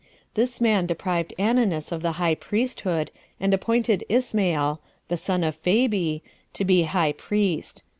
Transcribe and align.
This 0.33 0.59
man 0.59 0.87
deprived 0.87 1.31
Ananus 1.37 1.91
of 1.91 2.01
the 2.01 2.13
high 2.13 2.33
priesthood, 2.33 3.11
and 3.39 3.53
appointed 3.53 4.03
Ismael, 4.09 4.81
the 5.09 5.15
son 5.17 5.43
of 5.43 5.57
Phabi, 5.61 6.23
to 6.55 6.65
be 6.65 6.81
high 6.85 7.11
priest. 7.11 7.83